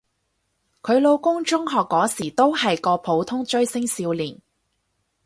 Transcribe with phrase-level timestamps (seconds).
[0.81, 4.41] 佢老公中學嗰時都係個普通追星少年